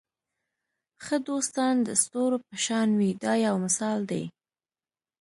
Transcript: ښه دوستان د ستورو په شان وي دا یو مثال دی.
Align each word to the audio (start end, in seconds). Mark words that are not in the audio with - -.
ښه 1.03 1.17
دوستان 1.29 1.75
د 1.87 1.89
ستورو 2.03 2.37
په 2.47 2.55
شان 2.65 2.89
وي 2.99 3.11
دا 3.23 3.33
یو 3.45 3.55
مثال 3.65 3.99
دی. 4.11 4.23